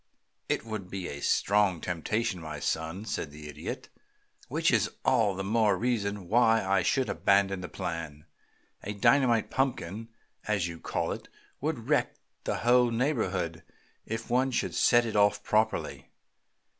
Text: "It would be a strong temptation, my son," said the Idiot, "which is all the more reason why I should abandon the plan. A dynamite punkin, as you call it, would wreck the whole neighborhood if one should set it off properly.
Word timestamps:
"It 0.49 0.65
would 0.65 0.89
be 0.89 1.07
a 1.09 1.21
strong 1.21 1.79
temptation, 1.79 2.41
my 2.41 2.59
son," 2.59 3.05
said 3.05 3.29
the 3.29 3.47
Idiot, 3.47 3.89
"which 4.47 4.71
is 4.71 4.89
all 5.05 5.35
the 5.35 5.43
more 5.43 5.77
reason 5.77 6.27
why 6.27 6.65
I 6.65 6.81
should 6.81 7.07
abandon 7.07 7.61
the 7.61 7.69
plan. 7.69 8.25
A 8.81 8.93
dynamite 8.93 9.51
punkin, 9.51 10.07
as 10.47 10.67
you 10.67 10.79
call 10.79 11.11
it, 11.11 11.29
would 11.59 11.87
wreck 11.87 12.15
the 12.45 12.55
whole 12.65 12.89
neighborhood 12.89 13.61
if 14.07 14.27
one 14.27 14.49
should 14.49 14.73
set 14.73 15.05
it 15.05 15.15
off 15.15 15.43
properly. 15.43 16.09